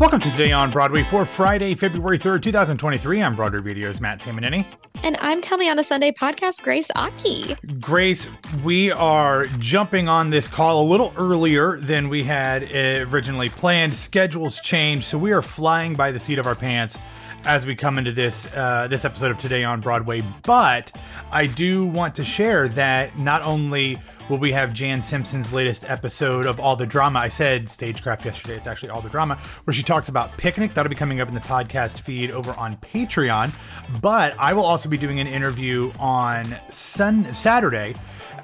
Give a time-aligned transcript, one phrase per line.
[0.00, 3.22] Welcome to Today on Broadway for Friday, February 3rd, 2023.
[3.22, 4.64] I'm Broadway Radio's Matt Tamanini.
[5.04, 7.54] And I'm Tell Me on a Sunday podcast, Grace Aki.
[7.80, 8.26] Grace,
[8.64, 12.72] we are jumping on this call a little earlier than we had
[13.12, 13.94] originally planned.
[13.94, 16.98] Schedules changed, so we are flying by the seat of our pants
[17.44, 20.22] as we come into this uh, this episode of Today on Broadway.
[20.44, 20.96] But
[21.30, 23.98] I do want to share that not only
[24.30, 27.18] will we have Jan Simpson's latest episode of All the Drama.
[27.18, 28.54] I said Stagecraft yesterday.
[28.54, 30.72] It's actually All the Drama, where she talks about Picnic.
[30.72, 33.52] That'll be coming up in the podcast feed over on Patreon.
[34.00, 37.96] But I will also be doing an interview on Sun Saturday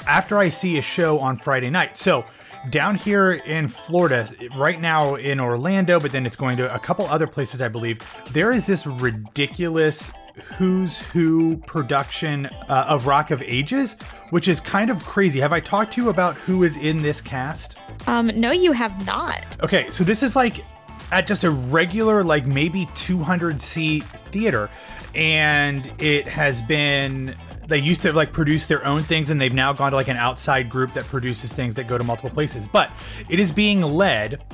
[0.08, 1.96] after I see a show on Friday night.
[1.96, 2.24] So
[2.70, 7.06] down here in Florida, right now in Orlando, but then it's going to a couple
[7.06, 8.00] other places, I believe.
[8.32, 10.10] There is this ridiculous
[10.56, 13.96] who's who production uh, of Rock of Ages,
[14.30, 15.40] which is kind of crazy.
[15.40, 17.76] Have I talked to you about who is in this cast?
[18.06, 19.56] Um, no, you have not.
[19.62, 20.64] Okay, so this is like
[21.12, 24.70] at just a regular, like maybe 200 seat theater,
[25.14, 27.36] and it has been.
[27.66, 30.16] They used to like produce their own things, and they've now gone to like an
[30.16, 32.68] outside group that produces things that go to multiple places.
[32.68, 32.90] But
[33.28, 34.44] it is being led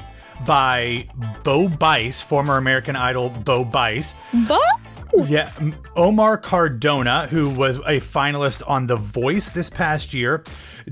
[0.46, 1.06] by
[1.44, 4.14] Bo Bice, former American Idol Bo Bice.
[4.48, 4.58] Bo?
[5.14, 5.52] Yeah,
[5.96, 10.44] Omar Cardona, who was a finalist on The Voice this past year.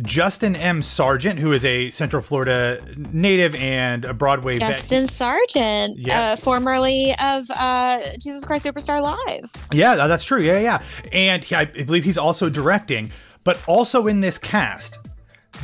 [0.03, 0.83] Justin M.
[0.83, 2.81] Sargent, who is a Central Florida
[3.13, 5.11] native and a Broadway Justin vet.
[5.11, 6.21] Sargent, yeah.
[6.21, 9.51] uh, formerly of uh, Jesus Christ Superstar Live.
[9.73, 10.41] Yeah, that's true.
[10.41, 10.83] Yeah, yeah.
[11.13, 13.11] And he, I believe he's also directing,
[13.43, 14.99] but also in this cast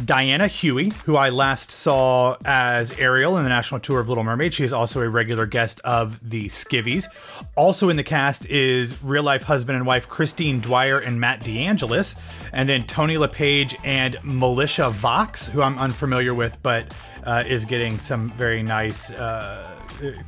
[0.05, 4.52] Diana Huey, who I last saw as Ariel in the national tour of Little Mermaid.
[4.52, 7.08] She is also a regular guest of the Skivvies.
[7.56, 12.14] Also in the cast is real life husband and wife Christine Dwyer and Matt DeAngelis,
[12.52, 17.98] and then Tony LePage and Militia Vox, who I'm unfamiliar with, but uh, is getting
[17.98, 19.70] some very nice uh,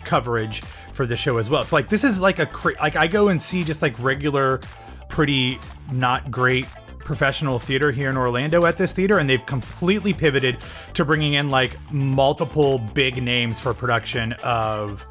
[0.04, 0.62] coverage
[0.94, 1.64] for the show as well.
[1.64, 4.60] So like this is like a cra- like I go and see just like regular,
[5.08, 5.60] pretty
[5.92, 6.66] not great
[7.08, 10.58] professional theater here in Orlando at this theater, and they've completely pivoted
[10.92, 15.04] to bringing in like multiple big names for production of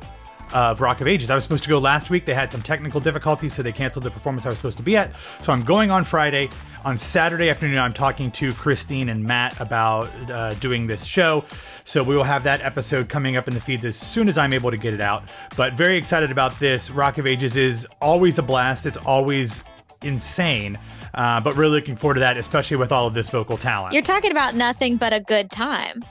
[0.53, 1.29] of Rock of Ages.
[1.29, 2.25] I was supposed to go last week.
[2.25, 4.95] They had some technical difficulties, so they canceled the performance I was supposed to be
[4.95, 5.11] at.
[5.41, 6.49] So I'm going on Friday.
[6.85, 11.43] On Saturday afternoon, I'm talking to Christine and Matt about uh, doing this show.
[11.83, 14.53] So we will have that episode coming up in the feeds as soon as I'm
[14.53, 15.23] able to get it out.
[15.57, 16.89] But very excited about this.
[16.89, 18.85] Rock of Ages is always a blast.
[18.85, 19.65] It's always
[20.01, 20.77] insane.
[21.13, 23.93] Uh, but really looking forward to that, especially with all of this vocal talent.
[23.93, 26.03] You're talking about nothing but a good time.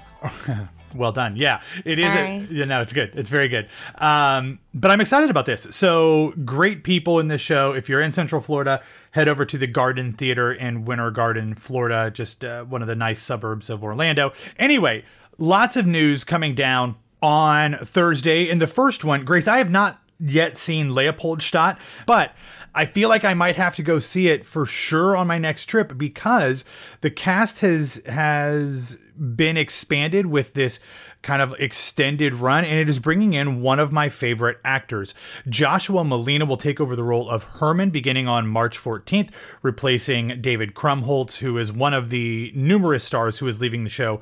[0.94, 1.36] well done.
[1.36, 2.36] Yeah, it Sorry.
[2.36, 2.50] is.
[2.50, 3.12] A, you know, it's good.
[3.14, 3.68] It's very good.
[3.96, 5.66] Um, but I'm excited about this.
[5.70, 7.72] So great people in this show.
[7.72, 12.10] If you're in Central Florida, head over to the Garden Theater in Winter Garden, Florida,
[12.10, 14.32] just uh, one of the nice suburbs of Orlando.
[14.58, 15.04] Anyway,
[15.38, 18.48] lots of news coming down on Thursday.
[18.48, 22.32] In the first one, Grace, I have not yet seen Leopoldstadt, but
[22.76, 25.64] I feel like I might have to go see it for sure on my next
[25.64, 26.64] trip because
[27.00, 28.98] the cast has has
[29.34, 30.78] been expanded with this
[31.22, 35.14] kind of extended run and it is bringing in one of my favorite actors.
[35.48, 39.30] Joshua Malina will take over the role of Herman beginning on March 14th,
[39.62, 44.20] replacing David Krumholtz who is one of the numerous stars who is leaving the show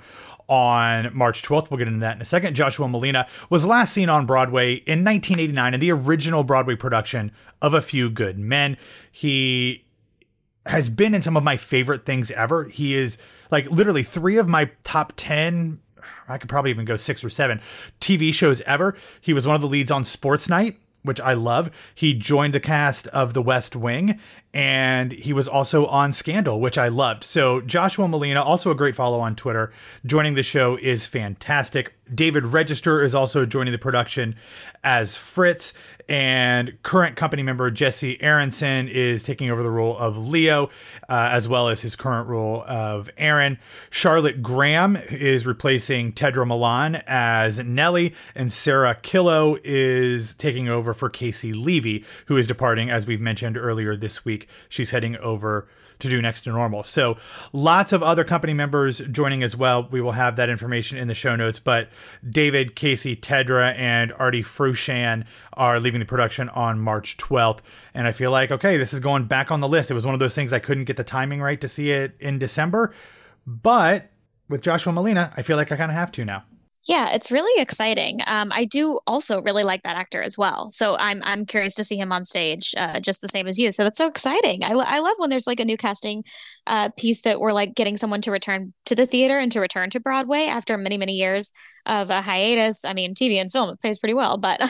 [0.48, 1.70] on March 12th.
[1.70, 2.54] We'll get into that in a second.
[2.54, 7.32] Joshua Malina was last seen on Broadway in 1989 in the original Broadway production
[7.62, 8.76] of A Few Good Men.
[9.10, 9.84] He
[10.66, 12.64] has been in some of my favorite things ever.
[12.64, 13.18] He is
[13.50, 15.80] like literally three of my top 10
[16.28, 17.60] I could probably even go six or seven
[18.00, 18.96] TV shows ever.
[19.20, 21.70] He was one of the leads on Sports Night, which I love.
[21.94, 24.20] He joined the cast of The West Wing
[24.54, 27.24] and he was also on Scandal, which I loved.
[27.24, 29.72] So Joshua Malina, also a great follow on Twitter,
[30.06, 31.92] joining the show is fantastic.
[32.14, 34.36] David Register is also joining the production
[34.84, 35.74] as Fritz,
[36.08, 40.66] and current company member Jesse Aronson is taking over the role of Leo,
[41.08, 43.58] uh, as well as his current role of Aaron.
[43.88, 51.08] Charlotte Graham is replacing Tedra Millan as Nellie, and Sarah Killo is taking over for
[51.08, 54.43] Caissie Levy, who is departing, as we've mentioned earlier this week.
[54.68, 55.68] She's heading over
[56.00, 56.82] to do next to normal.
[56.84, 57.16] So
[57.52, 59.88] lots of other company members joining as well.
[59.90, 61.58] We will have that information in the show notes.
[61.58, 61.88] But
[62.28, 65.24] David, Caissie, Tedra, and Arty Froushan
[65.54, 67.60] are leaving the production on March 12th.
[67.94, 69.90] And I feel like, okay, this is going back on the list.
[69.90, 72.14] It was one of those things I couldn't get the timing right to see it
[72.20, 72.92] in December.
[73.46, 74.10] But
[74.48, 76.44] with Joshua Malina, I feel like I kind of have to now.
[76.86, 78.20] Yeah, it's really exciting.
[78.26, 80.70] Um, I do also really like that actor as well.
[80.70, 83.72] So I'm I'm curious to see him on stage, uh, just the same as you.
[83.72, 84.62] So that's so exciting.
[84.62, 86.24] I, I love when there's like a new casting
[86.66, 89.88] uh, piece that we're like getting someone to return to the theater and to return
[89.90, 91.54] to Broadway after many many years
[91.86, 92.84] of a hiatus.
[92.84, 94.60] I mean, TV and film it pays pretty well, but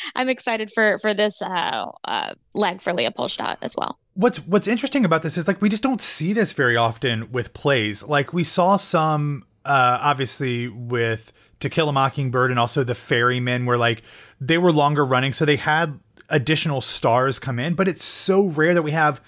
[0.16, 4.00] I'm excited for for this uh, uh, leg for Leopoldstadt as well.
[4.14, 7.54] What's what's interesting about this is like we just don't see this very often with
[7.54, 8.02] plays.
[8.02, 13.66] Like we saw some uh, obviously with to Kill a Mockingbird and also The Ferryman,
[13.66, 14.02] were like
[14.40, 15.98] they were longer running, so they had
[16.28, 17.74] additional stars come in.
[17.74, 19.20] But it's so rare that we have,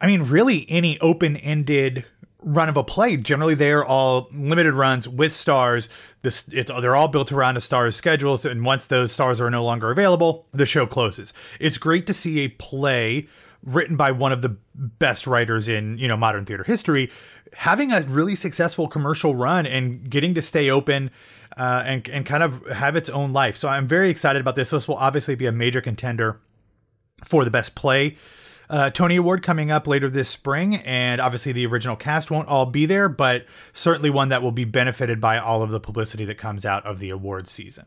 [0.00, 2.04] I mean, really any open ended
[2.40, 3.16] run of a play.
[3.16, 5.88] Generally, they're all limited runs with stars.
[6.22, 9.64] This it's they're all built around a star's schedules, and once those stars are no
[9.64, 11.32] longer available, the show closes.
[11.60, 13.28] It's great to see a play
[13.62, 17.10] written by one of the best writers in you know modern theater history
[17.54, 21.10] having a really successful commercial run and getting to stay open
[21.56, 23.56] uh, and and kind of have its own life.
[23.56, 24.70] So I'm very excited about this.
[24.70, 26.40] This will obviously be a major contender
[27.24, 28.16] for the best play.
[28.70, 32.66] Uh, Tony Award coming up later this spring, and obviously the original cast won't all
[32.66, 36.38] be there, but certainly one that will be benefited by all of the publicity that
[36.38, 37.84] comes out of the award season.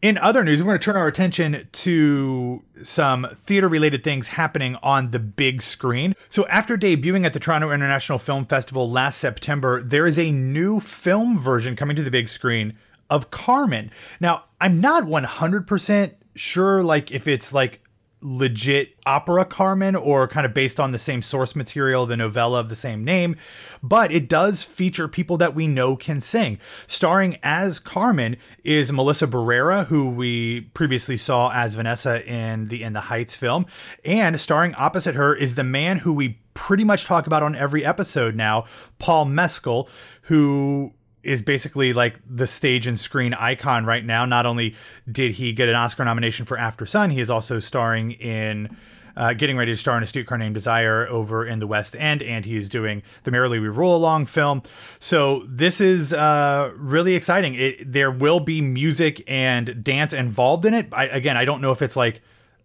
[0.00, 4.76] In other news, we're going to turn our attention to some theater related things happening
[4.76, 6.14] on the big screen.
[6.28, 10.78] So, after debuting at the Toronto International Film Festival last September, there is a new
[10.78, 12.78] film version coming to the big screen
[13.10, 13.90] of Carmen.
[14.20, 17.80] Now, I'm not 100% sure like if it's like
[18.20, 22.68] legit opera Carmen or kind of based on the same source material, the novella of
[22.68, 23.36] the same name,
[23.82, 26.58] but it does feature people that we know can sing.
[26.86, 32.92] Starring as Carmen is Melissa Barrera, who we previously saw as Vanessa in the In
[32.92, 33.66] the Heights film,
[34.04, 37.84] and starring opposite her is the man who we pretty much talk about on every
[37.84, 38.64] episode now,
[38.98, 39.88] Paul Mescal,
[40.22, 40.92] who
[41.28, 44.24] is basically like the stage and screen icon right now.
[44.24, 44.74] Not only
[45.10, 48.76] did he get an Oscar nomination for Aftersun, he is also starring in.
[49.16, 52.22] Uh, getting ready to star in A Streetcar Named Desire over in the West End,
[52.22, 54.62] and he's doing the Merrily We Roll Along film.
[55.00, 57.56] So this is uh, really exciting.
[57.56, 60.86] It, there will be music and dance involved in it.
[60.92, 62.22] I, again, I don't know if it's like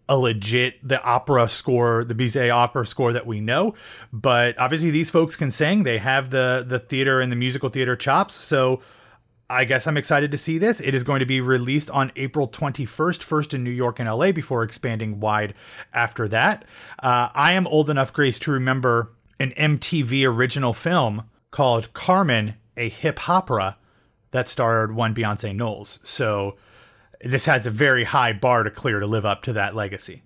[0.08, 3.74] a legit the opera score, the Bizet opera score that we know.
[4.12, 5.84] But obviously these folks can sing.
[5.84, 8.34] They have the the theater and the musical theater chops.
[8.34, 8.80] So
[9.48, 10.80] I guess I'm excited to see this.
[10.80, 14.32] It is going to be released on April 21st, first in New York and LA
[14.32, 15.54] before expanding wide
[15.92, 16.64] after that.
[17.02, 22.88] Uh, I am old enough, Grace, to remember an MTV original film called Carmen, a
[22.88, 23.76] hip opera
[24.30, 26.00] that starred one Beyonce Knowles.
[26.02, 26.56] So
[27.24, 30.22] this has a very high bar to clear to live up to that legacy.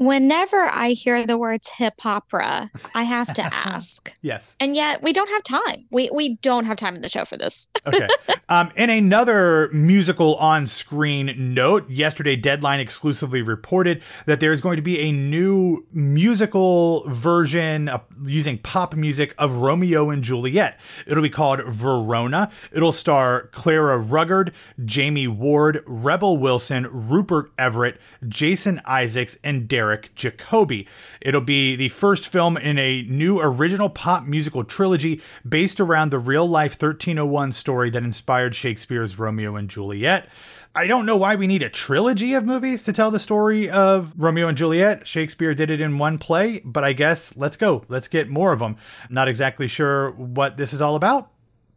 [0.00, 4.16] Whenever I hear the words hip opera, I have to ask.
[4.22, 4.56] yes.
[4.58, 5.84] And yet we don't have time.
[5.90, 7.68] We we don't have time in the show for this.
[7.86, 8.08] okay.
[8.48, 14.76] Um, in another musical on screen note, yesterday Deadline exclusively reported that there is going
[14.76, 20.80] to be a new musical version of, using pop music of Romeo and Juliet.
[21.06, 22.50] It'll be called Verona.
[22.72, 30.14] It'll star Clara Rugaard, Jamie Ward, Rebel Wilson, Rupert Everett, Jason Isaacs, and Derek Eric
[30.14, 30.86] Jacobi.
[31.20, 36.18] It'll be the first film in a new original pop musical trilogy based around the
[36.20, 40.28] real life 1301 story that inspired Shakespeare's Romeo and Juliet.
[40.76, 44.12] I don't know why we need a trilogy of movies to tell the story of
[44.16, 45.08] Romeo and Juliet.
[45.08, 47.84] Shakespeare did it in one play, but I guess let's go.
[47.88, 48.76] Let's get more of them.
[49.08, 51.32] Not exactly sure what this is all about,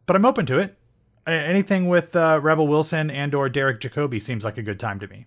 [0.05, 0.77] but I'm open to it.
[1.25, 5.07] Anything with uh, Rebel Wilson and or Derek Jacobi seems like a good time to
[5.07, 5.25] me.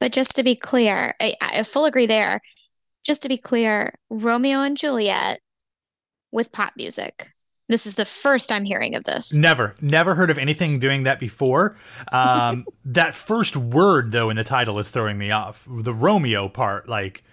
[0.00, 2.40] But just to be clear, I, I full agree there.
[3.04, 5.40] Just to be clear, Romeo and Juliet
[6.32, 7.32] with pop music.
[7.68, 9.34] This is the first I'm hearing of this.
[9.34, 11.76] Never, never heard of anything doing that before.
[12.12, 15.66] Um, that first word, though, in the title is throwing me off.
[15.68, 17.24] The Romeo part, like,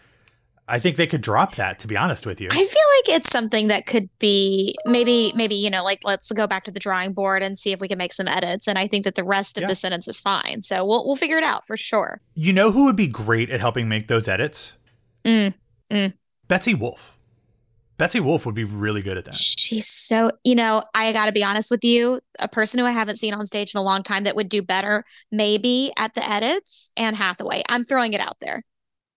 [0.73, 1.77] I think they could drop that.
[1.79, 5.53] To be honest with you, I feel like it's something that could be maybe, maybe
[5.53, 7.99] you know, like let's go back to the drawing board and see if we can
[7.99, 8.67] make some edits.
[8.67, 9.67] And I think that the rest of yeah.
[9.67, 10.63] the sentence is fine.
[10.63, 12.21] So we'll we'll figure it out for sure.
[12.33, 14.75] You know who would be great at helping make those edits?
[15.23, 15.53] Mm,
[15.91, 16.13] mm.
[16.47, 17.13] Betsy Wolfe.
[17.97, 19.35] Betsy Wolfe would be really good at that.
[19.35, 22.91] She's so, you know, I got to be honest with you, a person who I
[22.91, 26.27] haven't seen on stage in a long time that would do better, maybe at the
[26.27, 27.61] edits, Anne Hathaway.
[27.69, 28.63] I'm throwing it out there.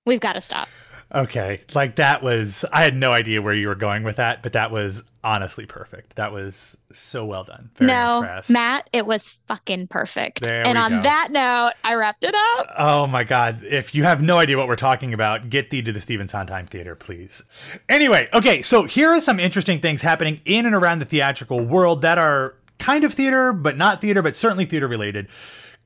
[0.04, 0.68] We've got to stop.
[1.14, 1.62] Okay.
[1.74, 4.70] Like that was I had no idea where you were going with that, but that
[4.70, 6.16] was honestly perfect.
[6.16, 7.70] That was so well done.
[7.76, 8.50] Very no, impressed.
[8.50, 10.42] Matt, it was fucking perfect.
[10.42, 11.02] There and on go.
[11.02, 12.74] that note, I wrapped it up.
[12.76, 13.62] Oh my god.
[13.62, 16.66] If you have no idea what we're talking about, get thee to the Stephen Sondheim
[16.66, 17.42] Theater, please.
[17.88, 22.02] Anyway, okay, so here are some interesting things happening in and around the theatrical world
[22.02, 25.28] that are kind of theater, but not theater, but certainly theater related.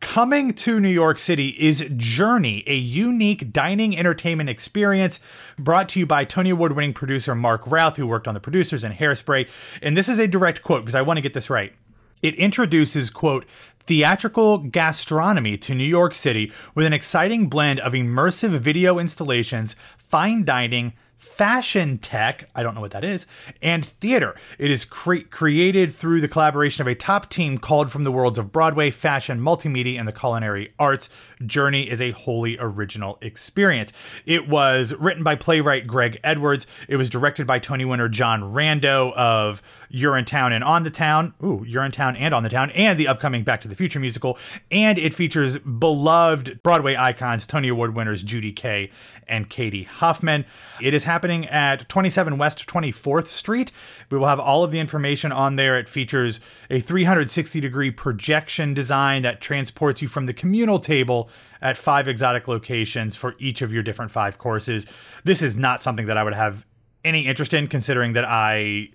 [0.00, 5.20] Coming to New York City is Journey, a unique dining entertainment experience
[5.58, 8.82] brought to you by Tony Award winning producer Marc Routh, who worked on The Producers
[8.82, 9.46] and Hairspray.
[9.82, 11.74] And this is a direct quote because I want to get this right.
[12.22, 13.44] It introduces, quote,
[13.80, 20.44] theatrical gastronomy to New York City with an exciting blend of immersive video installations, fine
[20.44, 23.26] dining, fashion tech, I don't know what that is,
[23.60, 24.34] and theater.
[24.58, 28.38] It is cre- created through the collaboration of a top team called from the worlds
[28.38, 31.10] of Broadway, fashion, multimedia, and the culinary arts.
[31.44, 33.92] Journey is a wholly original experience.
[34.24, 36.66] It was written by playwright Greg Edwards.
[36.88, 39.62] It was directed by Tony winner John Rando of
[39.92, 41.34] Urinetown and On the Town.
[41.42, 44.38] Ooh, Urinetown and On the Town, and the upcoming Back to the Future musical.
[44.70, 48.90] And it features beloved Broadway icons, Tony Award winners Judy Kaye
[49.28, 50.44] and Cady Huffman.
[50.80, 53.72] It is happening at 27 West 24th Street.
[54.10, 55.76] We will have all of the information on there.
[55.76, 56.38] It features
[56.70, 61.28] a 360 degree projection design that transports you from the communal table
[61.60, 64.86] at five exotic locations for each of your different five courses.
[65.24, 66.64] This is not something that I would have
[67.04, 68.90] any interest in considering that I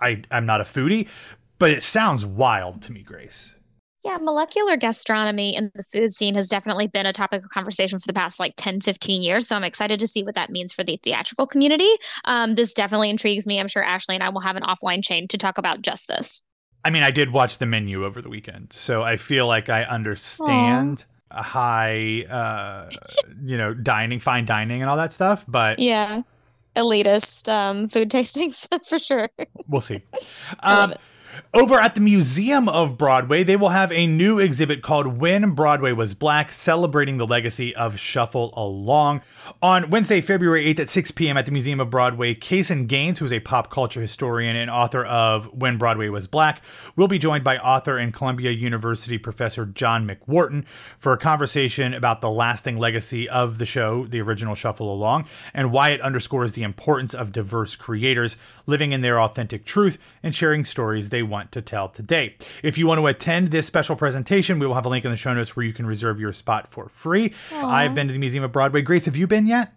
[0.00, 1.08] I I'm not a foodie,
[1.58, 3.56] but it sounds wild to me, Grace.
[4.04, 8.06] Yeah, molecular gastronomy in the food scene has definitely been a topic of conversation for
[8.06, 9.46] the past like 10, 15 years.
[9.46, 11.90] So I'm excited to see what that means for the theatrical community.
[12.24, 13.60] Um, this definitely intrigues me.
[13.60, 16.42] I'm sure Ashley and I will have an offline chain to talk about just this.
[16.82, 19.82] I mean, I did watch the menu over the weekend, so I feel like I
[19.84, 21.38] understand Aww.
[21.38, 22.88] a high, uh,
[23.44, 25.44] you know, dining, fine dining, and all that stuff.
[25.46, 26.22] But yeah,
[26.74, 29.28] elitist um, food tastings for sure.
[29.68, 30.02] We'll see.
[30.60, 30.94] Um,
[31.52, 35.90] over at the Museum of Broadway, they will have a new exhibit called When Broadway
[35.90, 39.20] Was Black, celebrating the legacy of Shuffle Along.
[39.60, 41.36] On Wednesday, February 8th at 6 p.m.
[41.36, 45.46] at the Museum of Broadway, Caseen Gaines, who's a pop culture historian and author of
[45.52, 46.62] When Broadway Was Black,
[46.94, 50.64] will be joined by author and Columbia University professor John McWhorter
[51.00, 55.72] for a conversation about the lasting legacy of the show, the original Shuffle Along, and
[55.72, 60.64] why it underscores the importance of diverse creators living in their authentic truth and sharing
[60.64, 62.36] stories they want to tell today.
[62.62, 65.16] If you want to attend this special presentation, we will have a link in the
[65.16, 67.30] show notes where you can reserve your spot for free.
[67.50, 67.64] Aww.
[67.64, 68.82] I've been to the Museum of Broadway.
[68.82, 69.72] Grace, have you been yet?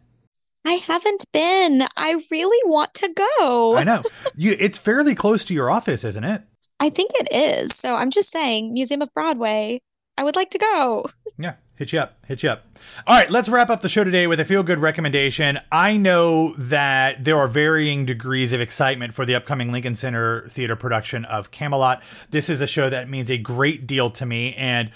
[0.65, 1.84] I haven't been.
[1.98, 3.75] I really want to go.
[3.75, 4.03] I know.
[4.36, 6.41] You it's fairly close to your office, isn't it?
[6.79, 7.75] I think it is.
[7.75, 9.82] So I'm just saying, Museum of Broadway,
[10.17, 11.05] I would like to go.
[11.38, 12.17] Yeah, hit you up.
[12.27, 12.65] Hit you up.
[13.08, 15.60] All right, let's wrap up the show today with a feel good recommendation.
[15.72, 20.75] I know that there are varying degrees of excitement for the upcoming Lincoln Center Theater
[20.75, 22.03] production of Camelot.
[22.29, 24.53] This is a show that means a great deal to me.
[24.53, 24.91] And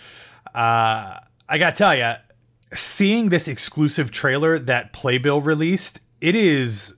[0.53, 1.19] uh,
[1.49, 2.13] I got to tell you,
[2.73, 6.93] seeing this exclusive trailer that Playbill released, it is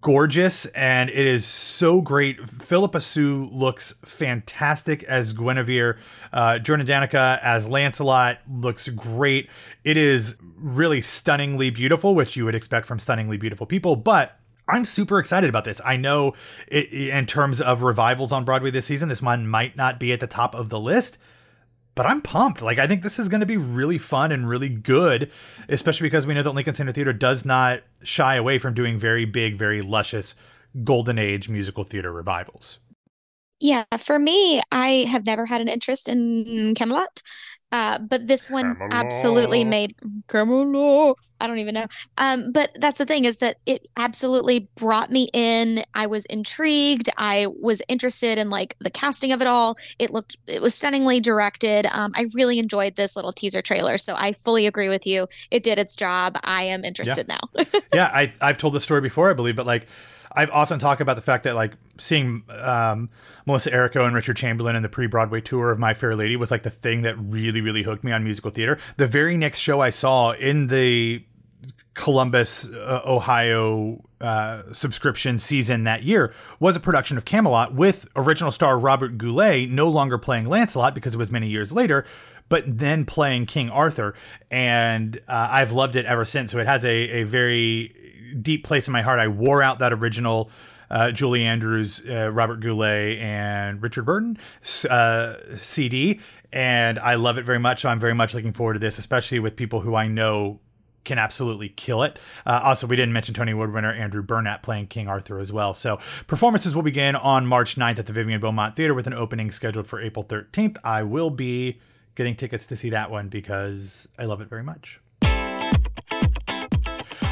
[0.00, 2.48] gorgeous and it is so great.
[2.48, 5.98] Philippa Soo looks fantastic as Guinevere.
[6.32, 9.48] Uh, Jordan Donica as Lancelot looks great.
[9.82, 14.38] It is really stunningly beautiful, which you would expect from stunningly beautiful people, but
[14.68, 15.80] I'm super excited about this.
[15.84, 16.34] I know
[16.68, 20.20] it, in terms of revivals on Broadway this season, this one might not be at
[20.20, 21.18] the top of the list,
[21.94, 22.62] but I'm pumped.
[22.62, 25.30] Like I think this is going to be really fun and really good,
[25.68, 29.24] especially because we know that Lincoln Center Theater does not shy away from doing very
[29.24, 30.34] big, very luscious
[30.82, 32.80] golden age musical theater revivals.
[33.60, 37.22] Yeah, for me, I have never had an interest in Camelot.
[37.74, 39.96] Uh, but this one absolutely made.
[40.32, 41.86] I don't even know.
[42.16, 45.82] Um, but that's the thing is that it absolutely brought me in.
[45.92, 47.10] I was intrigued.
[47.18, 49.76] I was interested in like the casting of it all.
[49.98, 51.86] It looked, it was stunningly directed.
[51.90, 53.98] Um, I really enjoyed this little teaser trailer.
[53.98, 55.26] So I fully agree with you.
[55.50, 56.38] It did its job.
[56.44, 57.38] I am interested yeah.
[57.40, 57.80] now.
[57.92, 59.88] yeah, I, I've told this story before, I believe, but like
[60.34, 63.08] I've often talked about the fact that like seeing um,
[63.46, 66.64] Melissa Errico and Richard Chamberlain in the pre-Broadway tour of My Fair Lady was like
[66.64, 68.78] the thing that really, really hooked me on musical theater.
[68.96, 71.24] The very next show I saw in the
[71.94, 78.50] Columbus, uh, Ohio uh, subscription season that year was a production of Camelot with original
[78.50, 82.04] star Robert Goulet no longer playing Lancelot because it was many years later,
[82.48, 84.14] but then playing King Arthur.
[84.50, 86.50] And uh, I've loved it ever since.
[86.50, 87.94] So it has a, a very
[88.40, 89.18] deep place in my heart.
[89.20, 90.50] I wore out that original
[90.90, 94.38] uh, Julie Andrews, uh, Robert Goulet, and Richard Burton
[94.88, 96.20] uh, CD,
[96.52, 97.82] and I love it very much.
[97.82, 100.60] So I'm very much looking forward to this, especially with people who I know
[101.04, 102.18] can absolutely kill it.
[102.46, 105.74] Uh, also, we didn't mention Tony Award winner Andrew Burnap playing King Arthur as well.
[105.74, 109.50] So performances will begin on March 9th at the Vivian Beaumont Theater with an opening
[109.50, 110.78] scheduled for April 13th.
[110.82, 111.78] I will be
[112.14, 115.00] getting tickets to see that one because I love it very much.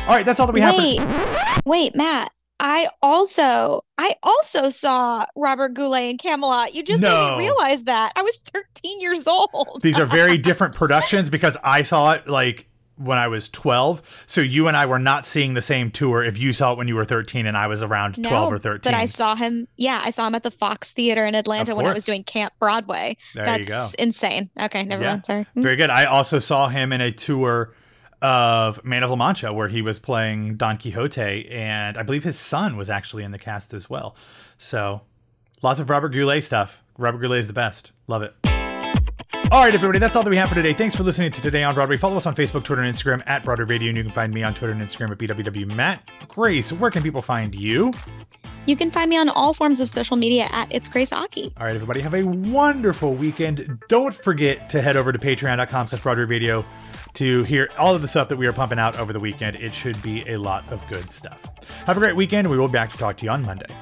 [0.03, 0.77] All right, that's all that we have.
[0.77, 2.33] Wait, for- wait, Matt.
[2.59, 6.75] I also I also saw Robert Goulet in Camelot.
[6.75, 7.09] You just no.
[7.09, 8.13] didn't realize that.
[8.17, 9.81] I was 13 years old.
[9.81, 14.25] These are very different productions because I saw it like when I was 12.
[14.27, 16.89] So you and I were not seeing the same tour if you saw it when
[16.89, 18.93] you were 13 and I was around no, 12 or 13.
[18.93, 21.87] But I saw him, yeah, I saw him at the Fox Theater in Atlanta when
[21.87, 23.17] I was doing Camp Broadway.
[23.35, 23.87] There That's you go.
[23.99, 24.51] insane.
[24.61, 25.11] Okay, never yeah.
[25.11, 25.27] mind.
[25.27, 25.47] Sorry.
[25.57, 25.91] Very good.
[25.91, 27.75] I also saw him in a tour
[28.23, 32.39] of Man of La Mancha where he was playing Don Quixote and I believe his
[32.39, 34.17] son was actually in the cast as well.
[34.59, 35.03] So
[35.61, 36.83] lots of Robert Goulet stuff.
[36.97, 37.91] Robert Goulet is the best.
[38.07, 38.35] Love it.
[39.51, 40.73] All right, everybody, that's all that we have for today.
[40.73, 41.99] Thanks for listening to Today on Broadway.
[41.99, 44.43] Follow us on Facebook, Twitter, and Instagram at Broadway Radio, and you can find me
[44.43, 46.09] on Twitter and Instagram at BWW Matt.
[46.29, 47.93] Grace, where can people find you?
[48.65, 51.53] You can find me on all forms of social media at It's Grace Aki.
[51.59, 53.79] All right, everybody, have a wonderful weekend.
[53.89, 56.65] Don't forget to head over to patreon.com slash Broadway Radio
[57.15, 59.57] to hear all of the stuff that we are pumping out over the weekend.
[59.57, 61.41] It should be a lot of good stuff.
[61.87, 62.49] Have a great weekend.
[62.49, 63.75] We will be back to talk to you on Monday.